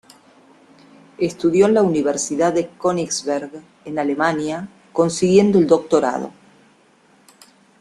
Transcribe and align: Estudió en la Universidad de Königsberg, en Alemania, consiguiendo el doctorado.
Estudió 1.19 1.67
en 1.67 1.75
la 1.75 1.83
Universidad 1.83 2.53
de 2.53 2.69
Königsberg, 2.69 3.51
en 3.85 3.99
Alemania, 3.99 4.67
consiguiendo 4.93 5.59
el 5.59 5.67
doctorado. 5.67 6.31